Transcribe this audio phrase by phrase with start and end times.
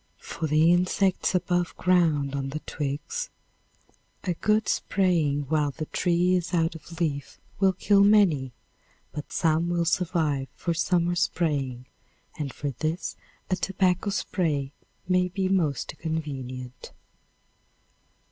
[0.17, 3.29] For the insects above ground on the twigs,
[4.23, 8.51] a good spraying while the tree is out of leaf will kill many,
[9.11, 11.85] but some will survive for summer spraying,
[12.35, 13.15] and for this
[13.51, 14.71] a tobacco spray
[15.07, 16.93] may be most convenient.